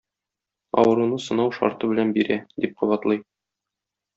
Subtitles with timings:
[0.83, 3.25] Авыруны сынау шарты белән бирә, дип кабатлый.